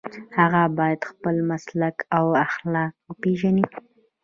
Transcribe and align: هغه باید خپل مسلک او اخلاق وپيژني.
هغه 0.37 0.63
باید 0.77 1.01
خپل 1.11 1.35
مسلک 1.49 1.95
او 2.17 2.25
اخلاق 2.47 2.91
وپيژني. 3.07 3.65